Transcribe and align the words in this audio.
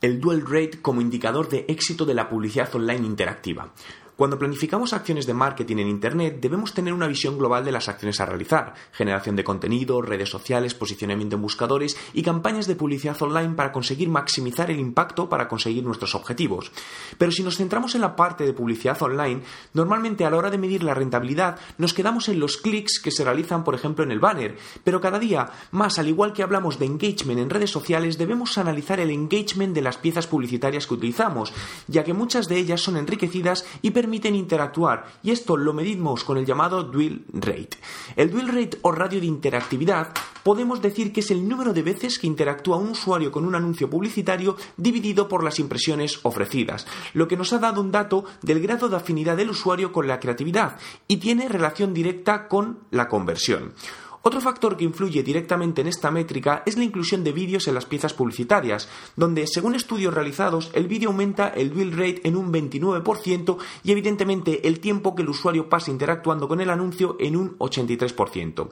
el 0.00 0.20
dual 0.20 0.42
rate 0.46 0.80
como 0.80 1.00
indicador 1.00 1.48
de 1.48 1.64
éxito 1.68 2.04
de 2.04 2.14
la 2.14 2.28
publicidad 2.28 2.74
online 2.74 3.06
interactiva. 3.06 3.72
Cuando 4.18 4.36
planificamos 4.36 4.94
acciones 4.94 5.28
de 5.28 5.32
marketing 5.32 5.76
en 5.76 5.86
Internet, 5.86 6.38
debemos 6.40 6.74
tener 6.74 6.92
una 6.92 7.06
visión 7.06 7.38
global 7.38 7.64
de 7.64 7.70
las 7.70 7.88
acciones 7.88 8.18
a 8.18 8.26
realizar, 8.26 8.74
generación 8.90 9.36
de 9.36 9.44
contenido, 9.44 10.02
redes 10.02 10.28
sociales, 10.28 10.74
posicionamiento 10.74 11.36
en 11.36 11.42
buscadores 11.42 11.96
y 12.12 12.24
campañas 12.24 12.66
de 12.66 12.74
publicidad 12.74 13.22
online 13.22 13.54
para 13.54 13.70
conseguir 13.70 14.08
maximizar 14.08 14.72
el 14.72 14.80
impacto 14.80 15.28
para 15.28 15.46
conseguir 15.46 15.84
nuestros 15.84 16.16
objetivos. 16.16 16.72
Pero 17.16 17.30
si 17.30 17.44
nos 17.44 17.58
centramos 17.58 17.94
en 17.94 18.00
la 18.00 18.16
parte 18.16 18.44
de 18.44 18.52
publicidad 18.52 19.00
online, 19.00 19.42
normalmente 19.72 20.24
a 20.24 20.30
la 20.30 20.38
hora 20.38 20.50
de 20.50 20.58
medir 20.58 20.82
la 20.82 20.94
rentabilidad 20.94 21.60
nos 21.76 21.94
quedamos 21.94 22.28
en 22.28 22.40
los 22.40 22.56
clics 22.56 22.98
que 22.98 23.12
se 23.12 23.22
realizan, 23.22 23.62
por 23.62 23.76
ejemplo, 23.76 24.02
en 24.02 24.10
el 24.10 24.18
banner, 24.18 24.58
pero 24.82 25.00
cada 25.00 25.20
día 25.20 25.48
más, 25.70 26.00
al 26.00 26.08
igual 26.08 26.32
que 26.32 26.42
hablamos 26.42 26.80
de 26.80 26.86
engagement 26.86 27.38
en 27.38 27.50
redes 27.50 27.70
sociales, 27.70 28.18
debemos 28.18 28.58
analizar 28.58 28.98
el 28.98 29.12
engagement 29.12 29.76
de 29.76 29.82
las 29.82 29.96
piezas 29.96 30.26
publicitarias 30.26 30.88
que 30.88 30.94
utilizamos, 30.94 31.52
ya 31.86 32.02
que 32.02 32.14
muchas 32.14 32.48
de 32.48 32.56
ellas 32.56 32.80
son 32.80 32.96
enriquecidas 32.96 33.64
y 33.80 33.92
permiten 33.92 34.07
permiten 34.08 34.36
interactuar 34.36 35.04
y 35.22 35.32
esto 35.32 35.54
lo 35.54 35.74
medimos 35.74 36.24
con 36.24 36.38
el 36.38 36.46
llamado 36.46 36.82
dwell 36.82 37.26
rate. 37.30 37.76
El 38.16 38.30
dwell 38.30 38.48
rate 38.48 38.78
o 38.80 38.90
radio 38.90 39.20
de 39.20 39.26
interactividad 39.26 40.14
podemos 40.42 40.80
decir 40.80 41.12
que 41.12 41.20
es 41.20 41.30
el 41.30 41.46
número 41.46 41.74
de 41.74 41.82
veces 41.82 42.18
que 42.18 42.26
interactúa 42.26 42.78
un 42.78 42.88
usuario 42.88 43.30
con 43.30 43.44
un 43.44 43.54
anuncio 43.54 43.90
publicitario 43.90 44.56
dividido 44.78 45.28
por 45.28 45.44
las 45.44 45.58
impresiones 45.58 46.20
ofrecidas, 46.22 46.86
lo 47.12 47.28
que 47.28 47.36
nos 47.36 47.52
ha 47.52 47.58
dado 47.58 47.82
un 47.82 47.92
dato 47.92 48.24
del 48.40 48.60
grado 48.60 48.88
de 48.88 48.96
afinidad 48.96 49.36
del 49.36 49.50
usuario 49.50 49.92
con 49.92 50.06
la 50.06 50.20
creatividad 50.20 50.78
y 51.06 51.18
tiene 51.18 51.46
relación 51.46 51.92
directa 51.92 52.48
con 52.48 52.78
la 52.90 53.08
conversión. 53.08 53.74
Otro 54.22 54.40
factor 54.40 54.76
que 54.76 54.84
influye 54.84 55.22
directamente 55.22 55.80
en 55.80 55.86
esta 55.86 56.10
métrica 56.10 56.62
es 56.66 56.76
la 56.76 56.84
inclusión 56.84 57.24
de 57.24 57.32
vídeos 57.32 57.68
en 57.68 57.74
las 57.74 57.86
piezas 57.86 58.14
publicitarias, 58.14 58.88
donde, 59.16 59.46
según 59.46 59.74
estudios 59.74 60.12
realizados, 60.12 60.70
el 60.74 60.88
vídeo 60.88 61.10
aumenta 61.10 61.48
el 61.48 61.70
dwell 61.70 61.92
rate 61.92 62.20
en 62.24 62.36
un 62.36 62.52
29% 62.52 63.56
y, 63.84 63.92
evidentemente, 63.92 64.66
el 64.66 64.80
tiempo 64.80 65.14
que 65.14 65.22
el 65.22 65.28
usuario 65.28 65.68
pasa 65.68 65.90
interactuando 65.90 66.48
con 66.48 66.60
el 66.60 66.70
anuncio 66.70 67.16
en 67.20 67.36
un 67.36 67.58
83%. 67.58 68.68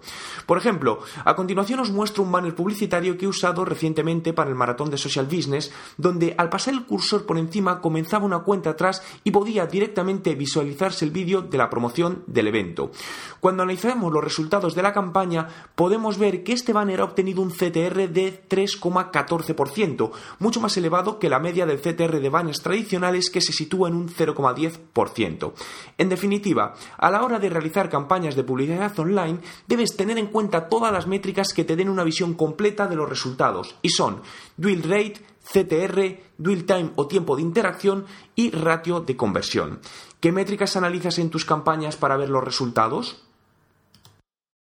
Por 0.47 0.59
ejemplo, 0.59 1.01
a 1.25 1.37
continuación 1.37 1.81
os 1.81 1.91
muestro 1.91 2.23
un 2.23 2.33
banner 2.33 2.55
publicitario 2.55 3.17
que 3.17 3.27
he 3.27 3.29
usado 3.29 3.65
recientemente 3.65 4.33
para 4.33 4.51
el 4.51 4.57
maratón 4.57 4.91
de 4.91 4.99
Social 4.99 5.27
Business, 5.27 5.73
donde 5.97 6.35
al 6.39 6.49
pasar 6.49 6.75
el 6.75 6.85
cursor 6.85 7.25
por 7.25 7.39
encima 7.39 7.81
comenzaba 7.81 8.25
una 8.25 8.41
cuenta 8.41 8.71
atrás 8.71 9.03
y 9.25 9.31
podía 9.31 9.67
directamente 9.67 10.35
visualizarse 10.35 11.05
el 11.05 11.11
vídeo 11.11 11.43
de 11.43 11.59
la 11.59 11.71
promoción 11.71 12.25
del 12.27 12.49
evento. 12.49 12.91
Cuando 13.41 13.63
analizamos 13.63 14.13
los 14.13 14.25
resultados 14.25 14.75
de 14.75 14.83
la 14.83 14.93
campaña, 14.93 15.36
podemos 15.75 16.19
ver 16.19 16.45
que 16.45 16.53
este 16.53 16.73
banner 16.73 17.01
ha 17.01 17.05
obtenido 17.05 17.43
un 17.43 17.51
CTR 17.51 18.09
de 18.09 18.43
3,14%, 18.49 20.11
mucho 20.39 20.61
más 20.61 20.77
elevado 20.77 21.19
que 21.19 21.29
la 21.29 21.39
media 21.39 21.67
del 21.67 21.81
CTR 21.81 22.21
de 22.21 22.29
banners 22.29 22.63
tradicionales 22.63 23.31
que 23.31 23.41
se 23.41 23.53
sitúa 23.53 23.89
en 23.89 23.95
un 23.95 24.09
0,10%. 24.09 25.53
En 25.99 26.09
definitiva, 26.09 26.75
a 26.99 27.11
la 27.11 27.23
hora 27.23 27.39
de 27.39 27.51
realizar 27.51 27.89
campañas 27.89 28.37
de 28.37 28.45
publicidad 28.45 28.99
online, 28.99 29.39
debes 29.67 29.97
tener 29.97 30.19
en 30.19 30.29
cuenta 30.29 30.69
todas 30.69 30.93
las 30.93 31.07
métricas 31.07 31.53
que 31.53 31.65
te 31.65 31.77
den 31.77 31.89
una 31.89 32.05
visión 32.05 32.35
completa 32.35 32.87
de 32.87 32.97
los 32.97 33.09
resultados, 33.09 33.77
y 33.83 33.91
son 33.91 34.23
dwell 34.57 34.83
rate, 34.83 35.21
CTR, 35.53 36.21
dwell 36.39 36.67
time 36.67 36.91
o 36.97 37.07
tiempo 37.07 37.37
de 37.37 37.43
interacción 37.43 38.07
y 38.35 38.51
ratio 38.51 39.01
de 39.01 39.17
conversión. 39.17 39.81
¿Qué 40.21 40.33
métricas 40.33 40.77
analizas 40.77 41.19
en 41.19 41.31
tus 41.31 41.45
campañas 41.45 41.97
para 41.97 42.17
ver 42.17 42.31
los 42.31 42.43
resultados? 42.43 43.26